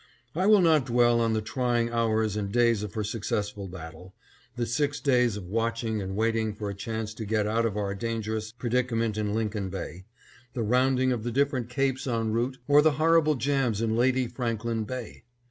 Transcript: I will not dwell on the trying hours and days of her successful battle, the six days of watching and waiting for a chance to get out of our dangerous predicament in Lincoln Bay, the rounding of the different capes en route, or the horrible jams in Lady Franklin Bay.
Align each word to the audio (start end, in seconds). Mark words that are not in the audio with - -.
I 0.33 0.47
will 0.47 0.61
not 0.61 0.87
dwell 0.87 1.19
on 1.21 1.33
the 1.33 1.43
trying 1.43 1.91
hours 1.91 2.35
and 2.35 2.51
days 2.51 2.81
of 2.81 2.95
her 2.95 3.03
successful 3.03 3.67
battle, 3.67 4.15
the 4.55 4.65
six 4.65 4.99
days 4.99 5.37
of 5.37 5.45
watching 5.45 6.01
and 6.01 6.15
waiting 6.15 6.55
for 6.55 6.71
a 6.71 6.73
chance 6.73 7.13
to 7.13 7.23
get 7.23 7.45
out 7.45 7.67
of 7.67 7.77
our 7.77 7.93
dangerous 7.93 8.51
predicament 8.51 9.15
in 9.15 9.35
Lincoln 9.35 9.69
Bay, 9.69 10.05
the 10.55 10.63
rounding 10.63 11.11
of 11.11 11.23
the 11.23 11.31
different 11.31 11.69
capes 11.69 12.07
en 12.07 12.31
route, 12.31 12.57
or 12.67 12.81
the 12.81 12.93
horrible 12.93 13.35
jams 13.35 13.79
in 13.79 13.95
Lady 13.95 14.25
Franklin 14.27 14.85
Bay. 14.85 15.23